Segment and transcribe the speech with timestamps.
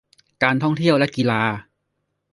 [0.43, 1.41] การท่องเที่ยวและกีฬา